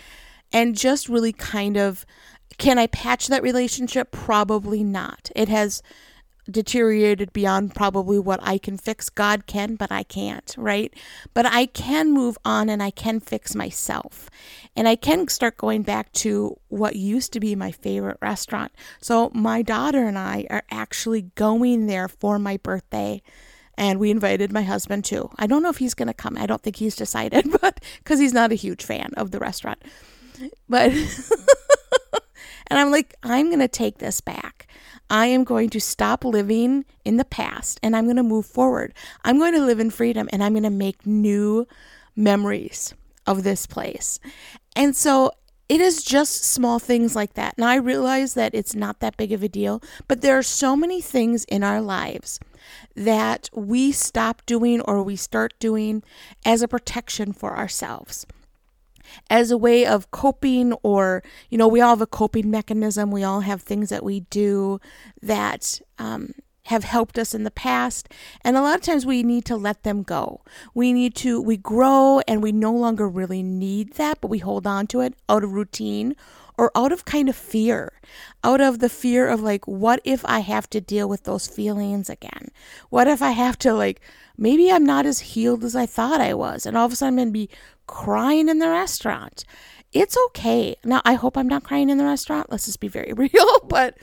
And 0.51 0.75
just 0.75 1.09
really 1.09 1.33
kind 1.33 1.77
of, 1.77 2.05
can 2.57 2.79
I 2.79 2.87
patch 2.87 3.27
that 3.27 3.43
relationship? 3.43 4.11
Probably 4.11 4.83
not. 4.83 5.29
It 5.35 5.49
has 5.49 5.83
deteriorated 6.51 7.33
beyond 7.33 7.75
probably 7.75 8.19
what 8.19 8.39
I 8.43 8.57
can 8.57 8.77
fix. 8.77 9.09
God 9.09 9.45
can, 9.45 9.75
but 9.75 9.91
I 9.91 10.03
can't, 10.03 10.53
right? 10.57 10.93
But 11.33 11.45
I 11.45 11.65
can 11.65 12.11
move 12.11 12.37
on 12.43 12.69
and 12.69 12.81
I 12.81 12.91
can 12.91 13.19
fix 13.19 13.55
myself. 13.55 14.29
And 14.75 14.87
I 14.87 14.95
can 14.95 15.27
start 15.27 15.57
going 15.57 15.83
back 15.83 16.11
to 16.13 16.59
what 16.67 16.95
used 16.95 17.33
to 17.33 17.39
be 17.39 17.55
my 17.55 17.71
favorite 17.71 18.17
restaurant. 18.21 18.71
So 19.01 19.31
my 19.33 19.61
daughter 19.61 20.05
and 20.05 20.17
I 20.17 20.45
are 20.49 20.63
actually 20.71 21.23
going 21.35 21.87
there 21.87 22.07
for 22.07 22.39
my 22.39 22.57
birthday. 22.57 23.21
And 23.77 23.99
we 23.99 24.11
invited 24.11 24.51
my 24.51 24.63
husband 24.63 25.05
too. 25.05 25.29
I 25.37 25.47
don't 25.47 25.63
know 25.63 25.69
if 25.69 25.77
he's 25.77 25.93
going 25.93 26.07
to 26.09 26.13
come. 26.13 26.37
I 26.37 26.45
don't 26.45 26.61
think 26.61 26.75
he's 26.75 26.95
decided, 26.95 27.49
but 27.61 27.79
because 27.99 28.19
he's 28.19 28.33
not 28.33 28.51
a 28.51 28.55
huge 28.55 28.83
fan 28.83 29.11
of 29.15 29.31
the 29.31 29.39
restaurant. 29.39 29.81
But, 30.67 30.91
and 32.67 32.79
I'm 32.79 32.91
like, 32.91 33.15
I'm 33.23 33.47
going 33.47 33.59
to 33.59 33.67
take 33.67 33.99
this 33.99 34.21
back. 34.21 34.58
I 35.09 35.27
am 35.27 35.43
going 35.43 35.69
to 35.71 35.79
stop 35.79 36.23
living 36.23 36.85
in 37.03 37.17
the 37.17 37.25
past 37.25 37.79
and 37.81 37.95
I'm 37.95 38.05
going 38.05 38.17
to 38.17 38.23
move 38.23 38.45
forward. 38.45 38.93
I'm 39.23 39.37
going 39.37 39.53
to 39.53 39.65
live 39.65 39.79
in 39.79 39.89
freedom 39.89 40.29
and 40.31 40.43
I'm 40.43 40.53
going 40.53 40.63
to 40.63 40.69
make 40.69 41.05
new 41.05 41.67
memories 42.15 42.93
of 43.25 43.43
this 43.43 43.65
place. 43.65 44.19
And 44.75 44.95
so 44.95 45.31
it 45.67 45.81
is 45.81 46.03
just 46.03 46.43
small 46.43 46.79
things 46.79 47.15
like 47.15 47.33
that. 47.35 47.57
Now, 47.57 47.67
I 47.67 47.75
realize 47.75 48.33
that 48.33 48.55
it's 48.55 48.73
not 48.73 48.99
that 48.99 49.17
big 49.17 49.31
of 49.31 49.43
a 49.43 49.47
deal, 49.47 49.81
but 50.07 50.21
there 50.21 50.37
are 50.37 50.43
so 50.43 50.75
many 50.75 50.99
things 50.99 51.43
in 51.45 51.63
our 51.63 51.81
lives 51.81 52.39
that 52.95 53.49
we 53.53 53.91
stop 53.91 54.41
doing 54.45 54.81
or 54.81 55.03
we 55.03 55.15
start 55.15 55.53
doing 55.59 56.03
as 56.45 56.61
a 56.61 56.67
protection 56.67 57.33
for 57.33 57.55
ourselves 57.55 58.25
as 59.29 59.51
a 59.51 59.57
way 59.57 59.85
of 59.85 60.11
coping 60.11 60.73
or 60.83 61.23
you 61.49 61.57
know 61.57 61.67
we 61.67 61.81
all 61.81 61.91
have 61.91 62.01
a 62.01 62.07
coping 62.07 62.49
mechanism. 62.51 63.11
We 63.11 63.23
all 63.23 63.41
have 63.41 63.61
things 63.61 63.89
that 63.89 64.03
we 64.03 64.21
do 64.21 64.79
that 65.21 65.81
um, 65.97 66.33
have 66.69 66.83
helped 66.83 67.17
us 67.17 67.33
in 67.33 67.43
the 67.43 67.51
past. 67.51 68.09
And 68.43 68.55
a 68.55 68.61
lot 68.61 68.75
of 68.75 68.81
times 68.81 69.05
we 69.05 69.23
need 69.23 69.43
to 69.45 69.55
let 69.55 69.83
them 69.83 70.03
go. 70.03 70.41
We 70.73 70.93
need 70.93 71.15
to 71.15 71.41
we 71.41 71.57
grow 71.57 72.21
and 72.27 72.43
we 72.43 72.51
no 72.51 72.71
longer 72.71 73.07
really 73.07 73.43
need 73.43 73.93
that 73.93 74.21
but 74.21 74.27
we 74.29 74.39
hold 74.39 74.67
on 74.67 74.87
to 74.87 75.01
it 75.01 75.15
out 75.27 75.43
of 75.43 75.51
routine 75.53 76.15
or 76.59 76.71
out 76.75 76.91
of 76.91 77.05
kind 77.05 77.29
of 77.29 77.37
fear, 77.37 77.93
out 78.43 78.59
of 78.59 78.79
the 78.79 78.89
fear 78.89 79.29
of 79.29 79.39
like, 79.39 79.65
what 79.65 80.01
if 80.03 80.25
I 80.25 80.39
have 80.39 80.69
to 80.71 80.81
deal 80.81 81.07
with 81.07 81.23
those 81.23 81.47
feelings 81.47 82.09
again? 82.09 82.49
What 82.89 83.07
if 83.07 83.21
I 83.21 83.31
have 83.31 83.57
to, 83.59 83.73
like, 83.73 84.01
maybe 84.37 84.69
I'm 84.69 84.85
not 84.85 85.05
as 85.05 85.21
healed 85.21 85.63
as 85.63 85.73
I 85.73 85.85
thought 85.85 86.19
I 86.19 86.33
was, 86.33 86.65
and 86.65 86.75
all 86.75 86.85
of 86.85 86.91
a 86.91 86.97
sudden 86.97 87.17
I'm 87.17 87.27
to 87.27 87.31
be 87.31 87.49
crying 87.87 88.49
in 88.49 88.59
the 88.59 88.67
restaurant? 88.67 89.45
It's 89.93 90.17
okay. 90.27 90.75
Now, 90.83 91.01
I 91.05 91.13
hope 91.13 91.37
I'm 91.37 91.47
not 91.47 91.63
crying 91.63 91.89
in 91.89 91.97
the 91.97 92.03
restaurant. 92.03 92.51
Let's 92.51 92.65
just 92.65 92.81
be 92.81 92.89
very 92.89 93.13
real, 93.15 93.59
but 93.69 93.97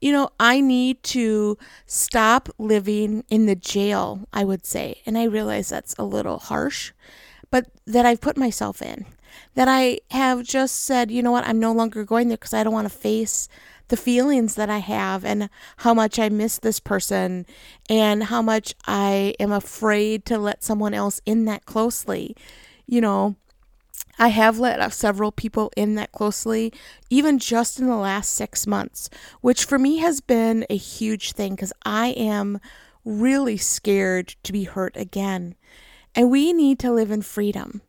you 0.00 0.10
know, 0.10 0.30
I 0.40 0.62
need 0.62 1.02
to 1.02 1.58
stop 1.84 2.48
living 2.56 3.24
in 3.28 3.44
the 3.44 3.54
jail, 3.54 4.26
I 4.32 4.44
would 4.44 4.64
say. 4.64 5.02
And 5.04 5.18
I 5.18 5.24
realize 5.24 5.68
that's 5.68 5.94
a 5.98 6.04
little 6.04 6.38
harsh, 6.38 6.92
but 7.50 7.66
that 7.86 8.06
I've 8.06 8.22
put 8.22 8.38
myself 8.38 8.80
in 8.80 9.04
that 9.54 9.68
I 9.68 10.00
have 10.10 10.44
just 10.44 10.80
said, 10.84 11.10
you 11.10 11.22
know 11.22 11.32
what, 11.32 11.46
I'm 11.46 11.60
no 11.60 11.72
longer 11.72 12.04
going 12.04 12.28
there 12.28 12.36
because 12.36 12.54
I 12.54 12.62
don't 12.62 12.72
want 12.72 12.90
to 12.90 12.98
face 12.98 13.48
the 13.88 13.96
feelings 13.96 14.54
that 14.54 14.70
I 14.70 14.78
have 14.78 15.24
and 15.24 15.50
how 15.78 15.94
much 15.94 16.18
I 16.18 16.28
miss 16.28 16.58
this 16.58 16.80
person 16.80 17.46
and 17.88 18.24
how 18.24 18.40
much 18.40 18.74
I 18.86 19.34
am 19.38 19.52
afraid 19.52 20.24
to 20.26 20.38
let 20.38 20.64
someone 20.64 20.94
else 20.94 21.20
in 21.26 21.44
that 21.44 21.66
closely. 21.66 22.34
You 22.86 23.00
know, 23.00 23.36
I 24.18 24.28
have 24.28 24.58
let 24.58 24.92
several 24.92 25.32
people 25.32 25.72
in 25.76 25.96
that 25.96 26.12
closely, 26.12 26.72
even 27.10 27.38
just 27.38 27.78
in 27.78 27.86
the 27.86 27.96
last 27.96 28.32
six 28.32 28.66
months, 28.66 29.10
which 29.40 29.64
for 29.64 29.78
me 29.78 29.98
has 29.98 30.20
been 30.20 30.64
a 30.70 30.76
huge 30.76 31.32
thing 31.32 31.54
because 31.54 31.72
I 31.84 32.08
am 32.08 32.60
really 33.04 33.56
scared 33.56 34.28
to 34.44 34.52
be 34.52 34.64
hurt 34.64 34.96
again. 34.96 35.56
And 36.14 36.30
we 36.30 36.52
need 36.52 36.78
to 36.80 36.92
live 36.92 37.10
in 37.10 37.22
freedom 37.22 37.82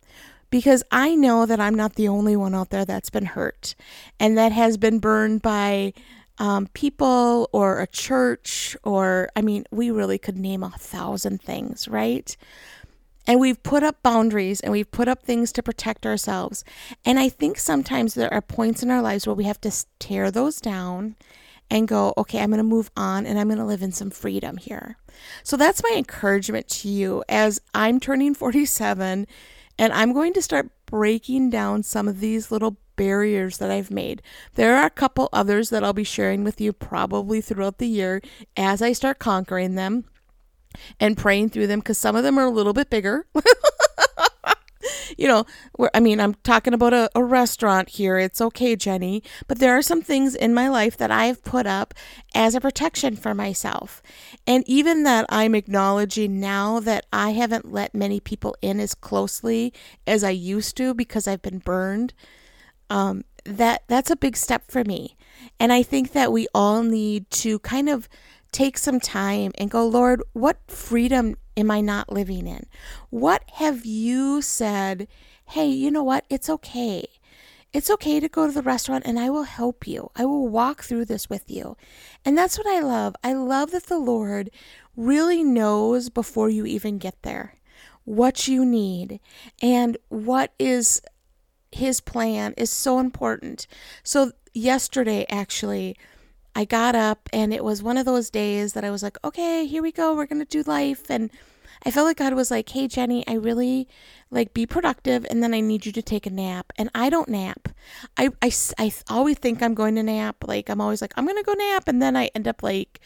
because 0.50 0.82
I 0.90 1.14
know 1.14 1.46
that 1.46 1.60
I'm 1.60 1.74
not 1.74 1.94
the 1.94 2.08
only 2.08 2.36
one 2.36 2.54
out 2.54 2.70
there 2.70 2.84
that's 2.84 3.10
been 3.10 3.26
hurt 3.26 3.74
and 4.20 4.36
that 4.38 4.52
has 4.52 4.76
been 4.76 4.98
burned 4.98 5.42
by 5.42 5.92
um, 6.38 6.68
people 6.74 7.48
or 7.52 7.80
a 7.80 7.86
church, 7.86 8.76
or 8.84 9.28
I 9.34 9.42
mean, 9.42 9.64
we 9.70 9.90
really 9.90 10.18
could 10.18 10.36
name 10.36 10.62
a 10.62 10.70
thousand 10.70 11.40
things, 11.40 11.88
right? 11.88 12.36
And 13.26 13.40
we've 13.40 13.62
put 13.62 13.82
up 13.82 14.02
boundaries 14.02 14.60
and 14.60 14.70
we've 14.70 14.90
put 14.90 15.08
up 15.08 15.22
things 15.22 15.50
to 15.52 15.62
protect 15.62 16.06
ourselves. 16.06 16.62
And 17.04 17.18
I 17.18 17.28
think 17.28 17.58
sometimes 17.58 18.14
there 18.14 18.32
are 18.32 18.42
points 18.42 18.82
in 18.82 18.90
our 18.90 19.02
lives 19.02 19.26
where 19.26 19.34
we 19.34 19.44
have 19.44 19.60
to 19.62 19.72
tear 19.98 20.30
those 20.30 20.60
down 20.60 21.16
and 21.68 21.88
go, 21.88 22.14
okay, 22.16 22.40
I'm 22.40 22.50
going 22.50 22.58
to 22.58 22.64
move 22.64 22.90
on 22.96 23.26
and 23.26 23.38
I'm 23.38 23.48
going 23.48 23.58
to 23.58 23.64
live 23.64 23.82
in 23.82 23.90
some 23.90 24.10
freedom 24.10 24.58
here. 24.58 24.96
So 25.42 25.56
that's 25.56 25.82
my 25.82 25.94
encouragement 25.96 26.68
to 26.68 26.88
you 26.88 27.24
as 27.28 27.60
I'm 27.74 27.98
turning 27.98 28.34
47 28.34 29.26
and 29.78 29.92
I'm 29.92 30.12
going 30.12 30.32
to 30.34 30.42
start 30.42 30.70
breaking 30.86 31.50
down 31.50 31.82
some 31.82 32.08
of 32.08 32.20
these 32.20 32.50
little 32.50 32.76
barriers 32.96 33.58
that 33.58 33.70
I've 33.70 33.90
made. 33.90 34.22
There 34.54 34.76
are 34.76 34.86
a 34.86 34.90
couple 34.90 35.28
others 35.32 35.70
that 35.70 35.84
I'll 35.84 35.92
be 35.92 36.04
sharing 36.04 36.44
with 36.44 36.60
you 36.60 36.72
probably 36.72 37.40
throughout 37.40 37.78
the 37.78 37.86
year 37.86 38.22
as 38.56 38.80
I 38.80 38.92
start 38.92 39.18
conquering 39.18 39.74
them 39.74 40.04
and 40.98 41.16
praying 41.16 41.50
through 41.50 41.66
them 41.66 41.80
because 41.80 41.98
some 41.98 42.16
of 42.16 42.22
them 42.22 42.38
are 42.38 42.46
a 42.46 42.50
little 42.50 42.72
bit 42.72 42.90
bigger. 42.90 43.26
you 45.16 45.26
know, 45.26 45.44
I 45.94 46.00
mean, 46.00 46.20
I'm 46.20 46.34
talking 46.42 46.74
about 46.74 46.92
a, 46.92 47.10
a 47.14 47.24
restaurant 47.24 47.88
here. 47.88 48.18
It's 48.18 48.40
okay, 48.40 48.76
Jenny. 48.76 49.22
But 49.48 49.58
there 49.58 49.76
are 49.76 49.82
some 49.82 50.02
things 50.02 50.34
in 50.34 50.54
my 50.54 50.68
life 50.68 50.96
that 50.96 51.10
I've 51.10 51.42
put 51.42 51.66
up 51.66 51.94
as 52.34 52.54
a 52.54 52.60
protection 52.60 53.16
for 53.16 53.34
myself. 53.34 54.02
And 54.46 54.62
even 54.66 55.02
that 55.04 55.26
I'm 55.28 55.54
acknowledging 55.54 56.40
now 56.40 56.80
that 56.80 57.06
I 57.12 57.30
haven't 57.30 57.72
let 57.72 57.94
many 57.94 58.20
people 58.20 58.56
in 58.60 58.80
as 58.80 58.94
closely 58.94 59.72
as 60.06 60.22
I 60.22 60.30
used 60.30 60.76
to 60.76 60.94
because 60.94 61.26
I've 61.26 61.42
been 61.42 61.58
burned. 61.58 62.12
Um, 62.90 63.24
that 63.44 63.84
that's 63.88 64.10
a 64.10 64.16
big 64.16 64.36
step 64.36 64.70
for 64.70 64.84
me. 64.84 65.16
And 65.58 65.72
I 65.72 65.82
think 65.82 66.12
that 66.12 66.32
we 66.32 66.46
all 66.54 66.82
need 66.82 67.30
to 67.30 67.58
kind 67.60 67.88
of 67.88 68.08
take 68.52 68.78
some 68.78 69.00
time 69.00 69.52
and 69.58 69.70
go, 69.70 69.86
Lord, 69.86 70.22
what 70.32 70.58
freedom 70.66 71.36
am 71.56 71.70
I 71.70 71.80
not 71.80 72.12
living 72.12 72.46
in? 72.46 72.66
What 73.10 73.44
have 73.54 73.84
you 73.86 74.42
said? 74.42 75.08
Hey, 75.46 75.66
you 75.68 75.90
know 75.90 76.02
what? 76.02 76.24
It's 76.28 76.50
okay. 76.50 77.06
It's 77.72 77.90
okay 77.90 78.20
to 78.20 78.28
go 78.28 78.46
to 78.46 78.52
the 78.52 78.62
restaurant 78.62 79.04
and 79.06 79.18
I 79.18 79.30
will 79.30 79.44
help 79.44 79.86
you. 79.86 80.10
I 80.16 80.24
will 80.24 80.48
walk 80.48 80.82
through 80.82 81.06
this 81.06 81.28
with 81.28 81.50
you. 81.50 81.76
And 82.24 82.36
that's 82.36 82.58
what 82.58 82.66
I 82.66 82.80
love. 82.80 83.14
I 83.22 83.32
love 83.34 83.70
that 83.72 83.86
the 83.86 83.98
Lord 83.98 84.50
really 84.96 85.42
knows 85.42 86.08
before 86.08 86.48
you 86.48 86.64
even 86.64 86.98
get 86.98 87.22
there 87.22 87.54
what 88.04 88.46
you 88.46 88.64
need 88.64 89.20
and 89.60 89.98
what 90.08 90.52
is 90.58 91.02
his 91.72 92.00
plan 92.00 92.54
is 92.56 92.70
so 92.70 92.98
important. 92.98 93.66
So, 94.02 94.32
yesterday, 94.54 95.26
actually, 95.28 95.96
I 96.56 96.64
got 96.64 96.94
up 96.96 97.28
and 97.34 97.52
it 97.52 97.62
was 97.62 97.82
one 97.82 97.98
of 97.98 98.06
those 98.06 98.30
days 98.30 98.72
that 98.72 98.82
I 98.82 98.90
was 98.90 99.02
like, 99.02 99.18
okay, 99.22 99.66
here 99.66 99.82
we 99.82 99.92
go. 99.92 100.14
We're 100.14 100.24
going 100.24 100.40
to 100.40 100.46
do 100.46 100.62
life. 100.62 101.10
And 101.10 101.30
I 101.84 101.90
felt 101.90 102.06
like 102.06 102.16
God 102.16 102.32
was 102.32 102.50
like, 102.50 102.66
hey, 102.70 102.88
Jenny, 102.88 103.22
I 103.28 103.34
really 103.34 103.86
like 104.30 104.54
be 104.54 104.64
productive 104.64 105.26
and 105.28 105.42
then 105.42 105.52
I 105.52 105.60
need 105.60 105.84
you 105.84 105.92
to 105.92 106.00
take 106.00 106.24
a 106.24 106.30
nap. 106.30 106.72
And 106.78 106.88
I 106.94 107.10
don't 107.10 107.28
nap. 107.28 107.68
I, 108.16 108.30
I, 108.40 108.50
I 108.78 108.90
always 109.10 109.36
think 109.36 109.62
I'm 109.62 109.74
going 109.74 109.96
to 109.96 110.02
nap. 110.02 110.44
Like, 110.46 110.70
I'm 110.70 110.80
always 110.80 111.02
like, 111.02 111.12
I'm 111.16 111.26
going 111.26 111.36
to 111.36 111.42
go 111.42 111.52
nap. 111.52 111.88
And 111.88 112.00
then 112.00 112.16
I 112.16 112.30
end 112.34 112.48
up 112.48 112.62
like 112.62 113.00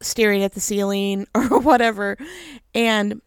staring 0.00 0.44
at 0.44 0.52
the 0.52 0.60
ceiling 0.60 1.26
or 1.34 1.58
whatever. 1.58 2.16
And 2.72 3.20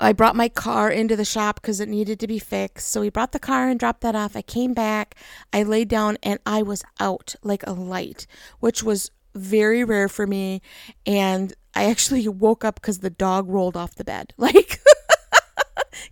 I 0.00 0.12
brought 0.12 0.36
my 0.36 0.48
car 0.48 0.90
into 0.90 1.16
the 1.16 1.24
shop 1.24 1.60
because 1.60 1.80
it 1.80 1.88
needed 1.88 2.20
to 2.20 2.26
be 2.26 2.38
fixed. 2.38 2.88
So 2.88 3.00
we 3.00 3.10
brought 3.10 3.32
the 3.32 3.38
car 3.38 3.68
and 3.68 3.78
dropped 3.80 4.02
that 4.02 4.14
off. 4.14 4.36
I 4.36 4.42
came 4.42 4.74
back, 4.74 5.16
I 5.52 5.62
laid 5.62 5.88
down, 5.88 6.18
and 6.22 6.38
I 6.46 6.62
was 6.62 6.84
out 7.00 7.34
like 7.42 7.66
a 7.66 7.72
light, 7.72 8.26
which 8.60 8.82
was 8.82 9.10
very 9.34 9.84
rare 9.84 10.08
for 10.08 10.26
me. 10.26 10.62
And 11.04 11.52
I 11.74 11.90
actually 11.90 12.26
woke 12.28 12.64
up 12.64 12.76
because 12.76 13.00
the 13.00 13.10
dog 13.10 13.48
rolled 13.48 13.76
off 13.76 13.94
the 13.94 14.04
bed. 14.04 14.34
Like, 14.48 14.80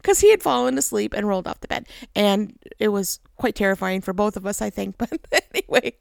because 0.03 0.21
he 0.21 0.31
had 0.31 0.43
fallen 0.43 0.77
asleep 0.79 1.15
and 1.15 1.27
rolled 1.27 1.47
off 1.47 1.61
the 1.61 1.69
bed. 1.69 1.87
And 2.15 2.59
it 2.79 2.89
was 2.89 3.21
quite 3.37 3.55
terrifying 3.55 4.01
for 4.01 4.13
both 4.13 4.37
of 4.37 4.47
us, 4.47 4.61
I 4.61 4.69
think. 4.71 4.97
But 5.31 5.45
anyway, 5.55 5.95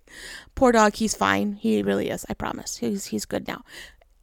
poor 0.56 0.72
dog, 0.72 0.96
he's 0.96 1.16
fine. 1.16 1.54
He 1.54 1.82
really 1.82 2.10
is, 2.10 2.26
I 2.30 2.34
promise. 2.34 2.78
He's, 2.78 3.06
he's 3.06 3.26
good 3.26 3.48
now 3.48 3.64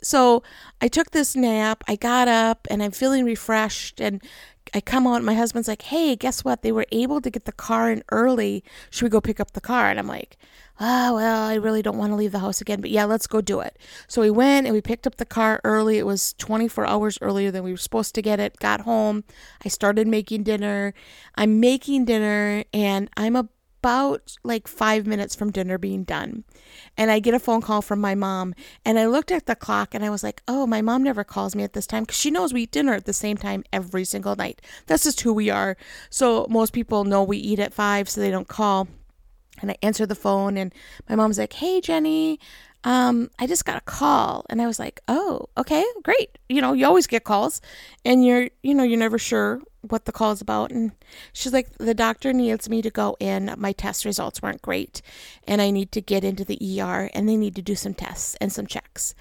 so 0.03 0.43
I 0.81 0.89
took 0.89 1.11
this 1.11 1.37
nap. 1.37 1.85
I 1.89 1.97
got 1.97 2.29
up 2.29 2.67
and 2.71 2.83
I'm 2.83 2.91
feeling 2.91 3.25
refreshed. 3.25 4.01
And 4.01 4.23
I 4.75 4.81
come 4.81 5.07
out, 5.07 5.23
my 5.23 5.35
husband's 5.35 5.69
like, 5.69 5.83
hey, 5.83 6.17
guess 6.17 6.45
what? 6.45 6.63
They 6.63 6.73
were 6.73 6.87
able 6.93 7.21
to 7.21 7.31
get 7.31 7.45
the 7.45 7.53
car 7.53 7.91
in 7.91 8.03
early. 8.11 8.65
Should 8.91 9.05
we 9.05 9.11
go 9.11 9.21
pick 9.21 9.41
up 9.41 9.53
the 9.53 9.61
car? 9.61 9.91
And 9.91 9.99
I'm 9.99 10.07
like, 10.07 10.37
oh, 10.81 11.15
well, 11.15 11.43
I 11.43 11.55
really 11.55 11.83
don't 11.83 11.99
want 11.99 12.11
to 12.13 12.17
leave 12.17 12.33
the 12.33 12.41
house 12.41 12.61
again, 12.61 12.81
but 12.81 12.91
yeah, 12.91 13.05
let's 13.05 13.27
go 13.27 13.41
do 13.41 13.61
it. 13.61 13.79
So 14.09 14.23
we 14.23 14.31
went 14.31 14.67
and 14.67 14.75
we 14.75 14.81
picked 14.81 15.07
up 15.07 15.17
the 15.17 15.25
car 15.25 15.61
early. 15.65 15.99
It 15.99 16.07
was 16.07 16.33
24 16.35 16.87
hours 16.87 17.19
earlier 17.21 17.51
than 17.51 17.63
we 17.63 17.71
were 17.71 17.77
supposed 17.77 18.15
to 18.17 18.23
get 18.23 18.41
it. 18.41 18.59
Got 18.59 18.81
home. 18.81 19.25
I 19.65 19.69
started 19.69 20.09
making 20.09 20.43
dinner. 20.45 20.95
I'm 21.37 21.61
making 21.61 22.07
dinner 22.07 22.65
and 22.73 23.09
I'm 23.17 23.37
a 23.37 23.49
about 23.83 24.37
like 24.45 24.69
five 24.69 25.09
minutes 25.09 25.35
from 25.35 25.51
dinner 25.51 25.77
being 25.77 26.05
done. 26.05 26.45
And 26.97 27.11
I 27.11 27.19
get 27.19 27.35
a 27.35 27.41
phone 27.41 27.61
call 27.61 27.83
from 27.83 28.01
my 28.01 28.15
mom. 28.15 28.55
And 28.85 28.97
I 28.97 29.07
looked 29.07 29.33
at 29.33 29.47
the 29.47 29.57
clock 29.57 29.93
and 29.93 30.05
I 30.05 30.11
was 30.11 30.23
like, 30.23 30.41
oh, 30.47 30.69
my 30.69 30.83
mom 30.83 31.03
never 31.03 31.25
calls 31.25 31.57
me 31.57 31.65
at 31.65 31.73
this 31.73 31.89
time 31.89 32.05
because 32.05 32.17
she 32.17 32.31
knows 32.31 32.53
we 32.53 32.63
eat 32.63 32.71
dinner 32.71 32.95
at 32.95 33.07
the 33.07 33.13
same 33.13 33.37
time 33.37 33.65
every 33.73 34.05
single 34.05 34.37
night. 34.37 34.63
That's 34.87 35.03
just 35.03 35.23
who 35.23 35.33
we 35.33 35.51
are. 35.51 35.77
So 36.11 36.47
most 36.49 36.73
people 36.73 37.03
know 37.03 37.25
we 37.25 37.39
eat 37.39 37.59
at 37.59 37.75
five, 37.75 38.09
so 38.09 38.21
they 38.21 38.31
don't 38.31 38.47
call. 38.47 38.87
And 39.61 39.73
I 39.73 39.77
answer 39.83 40.07
the 40.07 40.15
phone, 40.15 40.57
and 40.57 40.73
my 41.09 41.17
mom's 41.17 41.39
like, 41.39 41.53
hey, 41.53 41.81
Jenny, 41.81 42.39
um, 42.85 43.31
I 43.41 43.49
just 43.49 43.65
got 43.65 43.79
a 43.79 43.83
call. 43.83 44.47
And 44.49 44.63
I 44.63 44.67
was 44.69 44.79
like, 44.79 45.01
oh, 45.09 45.47
okay, 45.59 45.85
great. 46.05 46.39
You 46.49 46.61
know, 46.61 46.73
you 46.73 46.87
always 46.87 47.09
get 47.09 47.25
calls, 47.25 47.61
and 48.05 48.25
you're, 48.25 48.49
you 48.63 48.75
know, 48.75 48.85
you're 48.85 48.99
never 48.99 49.19
sure 49.19 49.61
what 49.83 50.05
the 50.05 50.13
call 50.13 50.33
is 50.33 50.41
about. 50.41 50.71
And 50.71 50.93
she's 51.33 51.53
like, 51.53 51.77
the 51.79 51.95
doctor 51.95 52.33
needs 52.33 52.69
me 52.69 52.83
to 52.83 52.91
go 52.91 53.17
in. 53.21 53.55
My 53.59 53.73
test 53.73 54.05
results 54.05 54.41
weren't 54.41 54.63
great. 54.63 55.03
And 55.47 55.61
I 55.61 55.71
need 55.71 55.93
to 55.93 56.01
get 56.01 56.25
into 56.25 56.45
the 56.45 56.81
ER 56.81 57.11
and 57.15 57.29
they 57.29 57.37
need 57.37 57.55
to 57.57 57.63
do 57.63 57.75
some 57.75 57.95
tests 57.95 58.37
and 58.41 58.53
some 58.53 58.67
checks. 58.67 59.15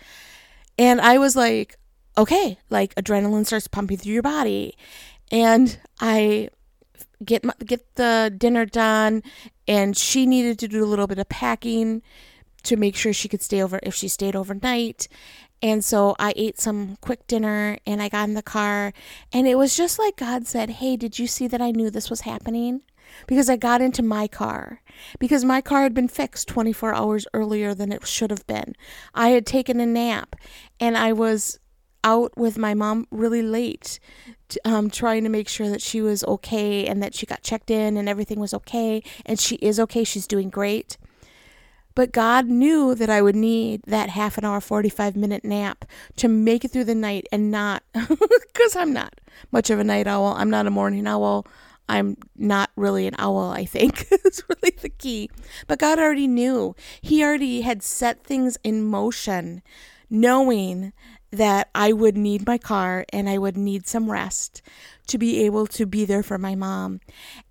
And 0.77 1.01
I 1.01 1.17
was 1.17 1.35
like, 1.35 1.77
okay, 2.17 2.57
like 2.69 2.95
adrenaline 2.95 3.45
starts 3.45 3.67
pumping 3.67 3.97
through 3.97 4.13
your 4.13 4.21
body. 4.21 4.77
And 5.31 5.79
I 5.99 6.49
get 7.23 7.43
my, 7.43 7.53
get 7.65 7.95
the 7.95 8.33
dinner 8.35 8.65
done 8.65 9.23
and 9.67 9.95
she 9.95 10.25
needed 10.25 10.59
to 10.59 10.67
do 10.67 10.83
a 10.83 10.87
little 10.87 11.07
bit 11.07 11.19
of 11.19 11.29
packing 11.29 12.01
to 12.63 12.75
make 12.75 12.95
sure 12.95 13.13
she 13.13 13.27
could 13.27 13.41
stay 13.41 13.61
over 13.61 13.79
if 13.83 13.95
she 13.95 14.07
stayed 14.07 14.35
overnight 14.35 15.07
and 15.61 15.85
so 15.85 16.15
I 16.19 16.33
ate 16.35 16.59
some 16.59 16.97
quick 17.01 17.27
dinner 17.27 17.77
and 17.85 18.01
I 18.01 18.09
got 18.09 18.27
in 18.27 18.33
the 18.33 18.41
car. 18.41 18.93
And 19.31 19.47
it 19.47 19.55
was 19.55 19.75
just 19.75 19.99
like 19.99 20.15
God 20.15 20.47
said, 20.47 20.69
Hey, 20.69 20.95
did 20.95 21.19
you 21.19 21.27
see 21.27 21.47
that 21.47 21.61
I 21.61 21.71
knew 21.71 21.89
this 21.89 22.09
was 22.09 22.21
happening? 22.21 22.81
Because 23.27 23.49
I 23.49 23.57
got 23.57 23.81
into 23.81 24.01
my 24.01 24.27
car. 24.27 24.81
Because 25.19 25.43
my 25.43 25.61
car 25.61 25.83
had 25.83 25.93
been 25.93 26.07
fixed 26.07 26.47
24 26.47 26.93
hours 26.93 27.27
earlier 27.33 27.75
than 27.75 27.91
it 27.91 28.07
should 28.07 28.31
have 28.31 28.47
been. 28.47 28.73
I 29.13 29.29
had 29.29 29.45
taken 29.45 29.79
a 29.79 29.85
nap 29.85 30.35
and 30.79 30.97
I 30.97 31.13
was 31.13 31.59
out 32.03 32.35
with 32.35 32.57
my 32.57 32.73
mom 32.73 33.05
really 33.11 33.43
late, 33.43 33.99
um, 34.65 34.89
trying 34.89 35.23
to 35.23 35.29
make 35.29 35.47
sure 35.47 35.69
that 35.69 35.81
she 35.81 36.01
was 36.01 36.23
okay 36.23 36.87
and 36.87 37.03
that 37.03 37.13
she 37.13 37.27
got 37.27 37.43
checked 37.43 37.69
in 37.69 37.97
and 37.97 38.09
everything 38.09 38.39
was 38.39 38.53
okay. 38.55 39.03
And 39.25 39.39
she 39.39 39.57
is 39.57 39.79
okay. 39.79 40.03
She's 40.03 40.25
doing 40.25 40.49
great. 40.49 40.97
But 41.95 42.11
God 42.11 42.47
knew 42.47 42.95
that 42.95 43.09
I 43.09 43.21
would 43.21 43.35
need 43.35 43.81
that 43.87 44.09
half 44.09 44.37
an 44.37 44.45
hour, 44.45 44.61
45 44.61 45.15
minute 45.15 45.43
nap 45.43 45.85
to 46.17 46.27
make 46.27 46.63
it 46.63 46.71
through 46.71 46.85
the 46.85 46.95
night 46.95 47.27
and 47.31 47.51
not, 47.51 47.83
because 47.93 48.75
I'm 48.75 48.93
not 48.93 49.19
much 49.51 49.69
of 49.69 49.79
a 49.79 49.83
night 49.83 50.07
owl. 50.07 50.33
I'm 50.37 50.49
not 50.49 50.67
a 50.67 50.71
morning 50.71 51.07
owl. 51.07 51.45
I'm 51.89 52.15
not 52.37 52.69
really 52.77 53.05
an 53.07 53.15
owl, 53.17 53.49
I 53.49 53.65
think, 53.65 54.07
is 54.25 54.43
really 54.47 54.77
the 54.81 54.89
key. 54.89 55.29
But 55.67 55.79
God 55.79 55.99
already 55.99 56.27
knew. 56.27 56.75
He 57.01 57.23
already 57.23 57.61
had 57.61 57.83
set 57.83 58.23
things 58.23 58.57
in 58.63 58.85
motion, 58.85 59.61
knowing 60.09 60.93
that 61.31 61.69
I 61.73 61.93
would 61.93 62.17
need 62.17 62.45
my 62.45 62.57
car 62.57 63.05
and 63.11 63.29
I 63.29 63.37
would 63.37 63.57
need 63.57 63.87
some 63.87 64.11
rest 64.11 64.61
to 65.07 65.17
be 65.17 65.43
able 65.45 65.65
to 65.67 65.85
be 65.85 66.05
there 66.05 66.23
for 66.23 66.37
my 66.37 66.55
mom. 66.55 66.99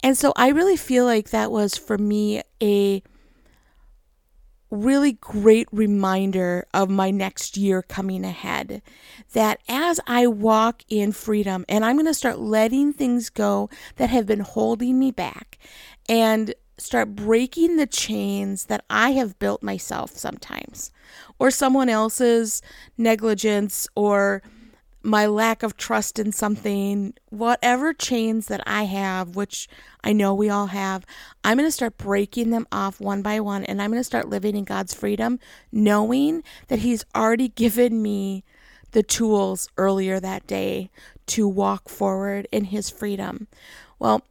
And 0.02 0.16
so 0.16 0.32
I 0.36 0.48
really 0.48 0.76
feel 0.76 1.04
like 1.04 1.30
that 1.30 1.50
was 1.50 1.76
for 1.76 1.98
me 1.98 2.42
a 2.62 3.02
really 4.70 5.12
great 5.12 5.68
reminder 5.72 6.66
of 6.72 6.88
my 6.88 7.10
next 7.10 7.56
year 7.56 7.82
coming 7.82 8.24
ahead. 8.24 8.82
That 9.32 9.60
as 9.68 10.00
I 10.06 10.26
walk 10.26 10.82
in 10.88 11.12
freedom 11.12 11.64
and 11.68 11.84
I'm 11.84 11.96
going 11.96 12.06
to 12.06 12.14
start 12.14 12.38
letting 12.38 12.92
things 12.92 13.30
go 13.30 13.68
that 13.96 14.10
have 14.10 14.26
been 14.26 14.40
holding 14.40 14.98
me 14.98 15.10
back 15.10 15.58
and 16.08 16.54
start 16.78 17.14
breaking 17.14 17.76
the 17.76 17.86
chains 17.86 18.66
that 18.66 18.84
I 18.88 19.10
have 19.10 19.38
built 19.38 19.62
myself 19.62 20.12
sometimes 20.12 20.90
or 21.38 21.50
someone 21.50 21.88
else's 21.88 22.62
negligence 22.96 23.86
or 23.94 24.42
my 25.02 25.26
lack 25.26 25.62
of 25.62 25.76
trust 25.76 26.18
in 26.18 26.32
something, 26.32 27.14
whatever 27.30 27.94
chains 27.94 28.46
that 28.46 28.62
I 28.66 28.84
have, 28.84 29.34
which 29.34 29.68
I 30.04 30.12
know 30.12 30.34
we 30.34 30.50
all 30.50 30.66
have, 30.66 31.06
I'm 31.42 31.56
going 31.56 31.66
to 31.66 31.72
start 31.72 31.96
breaking 31.96 32.50
them 32.50 32.66
off 32.70 33.00
one 33.00 33.22
by 33.22 33.40
one 33.40 33.64
and 33.64 33.80
I'm 33.80 33.90
going 33.90 34.00
to 34.00 34.04
start 34.04 34.28
living 34.28 34.56
in 34.56 34.64
God's 34.64 34.92
freedom, 34.92 35.38
knowing 35.72 36.42
that 36.68 36.80
He's 36.80 37.04
already 37.14 37.48
given 37.48 38.02
me 38.02 38.44
the 38.92 39.02
tools 39.02 39.68
earlier 39.78 40.20
that 40.20 40.46
day 40.46 40.90
to 41.26 41.48
walk 41.48 41.88
forward 41.88 42.46
in 42.52 42.64
His 42.64 42.90
freedom. 42.90 43.46
Well, 43.98 44.22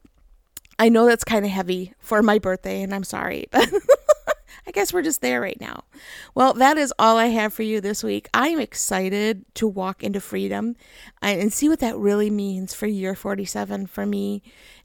I 0.77 0.89
know 0.89 1.05
that's 1.05 1.23
kind 1.23 1.45
of 1.45 1.51
heavy 1.51 1.93
for 1.99 2.21
my 2.21 2.39
birthday, 2.39 2.81
and 2.81 2.93
I'm 2.93 3.03
sorry, 3.03 3.47
but 3.51 3.69
I 4.67 4.71
guess 4.71 4.93
we're 4.93 5.01
just 5.01 5.21
there 5.21 5.41
right 5.41 5.59
now. 5.59 5.83
Well, 6.35 6.53
that 6.53 6.77
is 6.77 6.93
all 6.99 7.17
I 7.17 7.27
have 7.27 7.53
for 7.53 7.63
you 7.63 7.81
this 7.81 8.03
week. 8.03 8.29
I 8.33 8.49
am 8.49 8.59
excited 8.59 9.45
to 9.55 9.67
walk 9.67 10.03
into 10.03 10.19
freedom 10.19 10.75
uh, 11.21 11.27
and 11.27 11.51
see 11.53 11.69
what 11.69 11.79
that 11.79 11.97
really 11.97 12.29
means 12.29 12.73
for 12.73 12.87
year 12.87 13.15
47 13.15 13.87
for 13.87 14.05
me. 14.05 14.41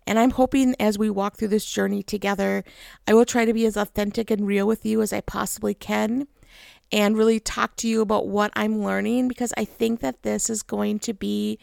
And 0.06 0.18
I'm 0.18 0.30
hoping 0.30 0.74
as 0.78 0.98
we 0.98 1.10
walk 1.10 1.36
through 1.36 1.48
this 1.48 1.64
journey 1.64 2.02
together, 2.02 2.64
I 3.06 3.14
will 3.14 3.24
try 3.24 3.44
to 3.44 3.54
be 3.54 3.66
as 3.66 3.76
authentic 3.76 4.30
and 4.30 4.46
real 4.46 4.66
with 4.66 4.84
you 4.84 5.02
as 5.02 5.12
I 5.12 5.20
possibly 5.20 5.74
can 5.74 6.26
and 6.92 7.16
really 7.16 7.40
talk 7.40 7.76
to 7.76 7.88
you 7.88 8.00
about 8.00 8.28
what 8.28 8.52
I'm 8.54 8.82
learning 8.84 9.28
because 9.28 9.52
I 9.56 9.64
think 9.64 10.00
that 10.00 10.22
this 10.22 10.50
is 10.50 10.62
going 10.62 10.98
to 11.00 11.14
be 11.14 11.58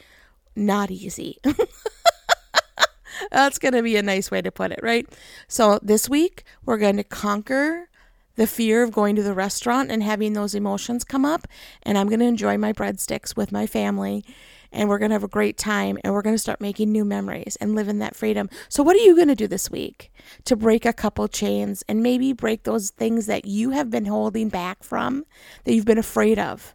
not 0.55 0.91
easy. 0.91 1.37
That's 3.31 3.59
going 3.59 3.73
to 3.73 3.83
be 3.83 3.95
a 3.97 4.03
nice 4.03 4.31
way 4.31 4.41
to 4.41 4.51
put 4.51 4.71
it, 4.71 4.79
right? 4.81 5.07
So, 5.47 5.79
this 5.81 6.09
week, 6.09 6.43
we're 6.65 6.77
going 6.77 6.97
to 6.97 7.03
conquer 7.03 7.87
the 8.35 8.47
fear 8.47 8.83
of 8.83 8.91
going 8.91 9.15
to 9.15 9.23
the 9.23 9.33
restaurant 9.33 9.91
and 9.91 10.03
having 10.03 10.33
those 10.33 10.55
emotions 10.55 11.03
come 11.03 11.25
up. 11.25 11.47
And 11.83 11.97
I'm 11.97 12.07
going 12.07 12.19
to 12.19 12.25
enjoy 12.25 12.57
my 12.57 12.73
breadsticks 12.73 13.35
with 13.35 13.51
my 13.51 13.67
family. 13.67 14.25
And 14.71 14.87
we're 14.87 14.99
going 14.99 15.09
to 15.09 15.15
have 15.15 15.23
a 15.23 15.27
great 15.27 15.57
time. 15.57 15.97
And 16.03 16.13
we're 16.13 16.21
going 16.21 16.35
to 16.35 16.39
start 16.39 16.61
making 16.61 16.91
new 16.91 17.03
memories 17.03 17.57
and 17.59 17.75
live 17.75 17.89
in 17.89 17.99
that 17.99 18.15
freedom. 18.15 18.49
So, 18.69 18.83
what 18.83 18.95
are 18.95 18.99
you 18.99 19.15
going 19.15 19.27
to 19.27 19.35
do 19.35 19.47
this 19.47 19.69
week 19.69 20.11
to 20.45 20.55
break 20.55 20.85
a 20.85 20.93
couple 20.93 21.27
chains 21.27 21.83
and 21.89 22.01
maybe 22.01 22.31
break 22.31 22.63
those 22.63 22.89
things 22.91 23.25
that 23.25 23.45
you 23.45 23.71
have 23.71 23.89
been 23.89 24.05
holding 24.05 24.49
back 24.49 24.83
from, 24.83 25.25
that 25.65 25.73
you've 25.73 25.85
been 25.85 25.97
afraid 25.97 26.39
of? 26.39 26.73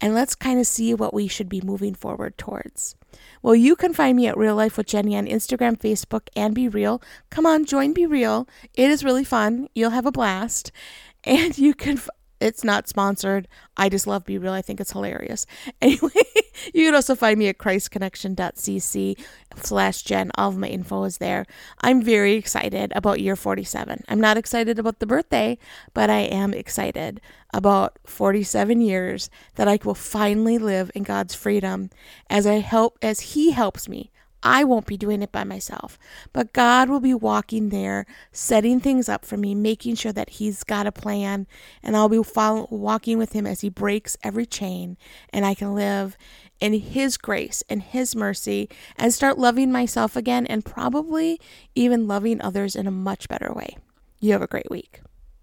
And 0.00 0.14
let's 0.14 0.34
kind 0.34 0.60
of 0.60 0.66
see 0.66 0.92
what 0.92 1.14
we 1.14 1.28
should 1.28 1.48
be 1.48 1.60
moving 1.60 1.94
forward 1.94 2.36
towards. 2.36 2.96
Well, 3.42 3.54
you 3.54 3.76
can 3.76 3.92
find 3.92 4.16
me 4.16 4.26
at 4.26 4.36
Real 4.36 4.54
Life 4.56 4.76
with 4.76 4.86
Jenny 4.86 5.16
on 5.16 5.26
Instagram, 5.26 5.78
Facebook, 5.78 6.28
and 6.34 6.54
Be 6.54 6.68
Real. 6.68 7.02
Come 7.30 7.46
on, 7.46 7.64
join 7.64 7.92
Be 7.92 8.06
Real. 8.06 8.48
It 8.74 8.90
is 8.90 9.04
really 9.04 9.24
fun. 9.24 9.68
You'll 9.74 9.90
have 9.90 10.06
a 10.06 10.12
blast. 10.12 10.72
And 11.28 11.58
you 11.58 11.74
can 11.74 12.00
it's 12.40 12.64
not 12.64 12.88
sponsored. 12.88 13.48
I 13.76 13.88
just 13.88 14.06
love 14.06 14.24
Be 14.24 14.38
Real. 14.38 14.52
I 14.52 14.62
think 14.62 14.80
it's 14.80 14.92
hilarious. 14.92 15.46
Anyway, 15.82 16.10
you 16.74 16.86
can 16.86 16.94
also 16.94 17.14
find 17.14 17.38
me 17.38 17.48
at 17.48 17.58
christconnection.cc 17.58 19.18
slash 19.56 20.02
Jen. 20.02 20.30
All 20.36 20.48
of 20.48 20.56
my 20.56 20.68
info 20.68 21.04
is 21.04 21.18
there. 21.18 21.44
I'm 21.82 22.02
very 22.02 22.34
excited 22.34 22.92
about 22.96 23.20
year 23.20 23.36
47. 23.36 24.04
I'm 24.08 24.20
not 24.20 24.36
excited 24.36 24.78
about 24.78 24.98
the 24.98 25.06
birthday, 25.06 25.58
but 25.92 26.08
I 26.08 26.20
am 26.20 26.54
excited 26.54 27.20
about 27.52 27.98
47 28.04 28.80
years 28.80 29.30
that 29.56 29.68
I 29.68 29.78
will 29.84 29.94
finally 29.94 30.58
live 30.58 30.90
in 30.94 31.02
God's 31.02 31.34
freedom 31.34 31.90
as 32.30 32.46
I 32.46 32.54
help 32.54 32.98
as 33.02 33.20
He 33.20 33.52
helps 33.52 33.88
me 33.88 34.10
I 34.48 34.62
won't 34.62 34.86
be 34.86 34.96
doing 34.96 35.22
it 35.22 35.32
by 35.32 35.42
myself, 35.42 35.98
but 36.32 36.52
God 36.52 36.88
will 36.88 37.00
be 37.00 37.12
walking 37.12 37.70
there, 37.70 38.06
setting 38.30 38.78
things 38.78 39.08
up 39.08 39.24
for 39.24 39.36
me, 39.36 39.56
making 39.56 39.96
sure 39.96 40.12
that 40.12 40.30
He's 40.30 40.62
got 40.62 40.86
a 40.86 40.92
plan, 40.92 41.48
and 41.82 41.96
I'll 41.96 42.08
be 42.08 42.22
follow, 42.22 42.68
walking 42.70 43.18
with 43.18 43.32
Him 43.32 43.44
as 43.44 43.62
He 43.62 43.68
breaks 43.68 44.16
every 44.22 44.46
chain, 44.46 44.98
and 45.30 45.44
I 45.44 45.54
can 45.54 45.74
live 45.74 46.16
in 46.60 46.74
His 46.74 47.16
grace 47.16 47.64
and 47.68 47.82
His 47.82 48.14
mercy 48.14 48.68
and 48.96 49.12
start 49.12 49.36
loving 49.36 49.72
myself 49.72 50.14
again, 50.14 50.46
and 50.46 50.64
probably 50.64 51.40
even 51.74 52.06
loving 52.06 52.40
others 52.40 52.76
in 52.76 52.86
a 52.86 52.92
much 52.92 53.28
better 53.28 53.52
way. 53.52 53.76
You 54.20 54.30
have 54.30 54.42
a 54.42 54.46
great 54.46 54.70
week. 54.70 55.00